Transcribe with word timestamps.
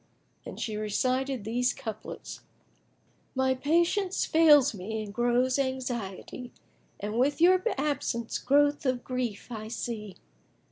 And 0.47 0.59
she 0.59 0.77
recited 0.77 1.43
these 1.43 1.73
couplets, 1.75 2.39
"My 3.35 3.53
patience 3.53 4.25
fails 4.25 4.73
me 4.73 5.03
and 5.03 5.13
grows 5.13 5.59
anxiety; 5.59 6.51
* 6.75 6.99
And 7.01 7.19
with 7.19 7.39
your 7.39 7.61
absence 7.77 8.39
growth 8.39 8.83
of 8.87 9.03
grief 9.03 9.49
I 9.51 9.67
see. 9.67 10.15